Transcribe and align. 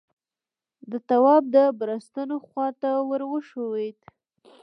تواب 1.07 1.43
د 1.55 1.57
بړستنو 1.79 2.37
خواته 2.45 2.91
ور 3.09 3.21
وښويېد. 3.31 3.97